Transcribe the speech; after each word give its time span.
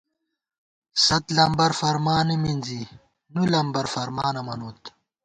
ست 1.05 1.23
لمبر 1.37 1.71
فرمانہ 1.81 2.35
منزی 2.43 2.81
نُولمبر 3.33 3.85
فرمانہ 3.93 4.41
منوت 4.47 4.81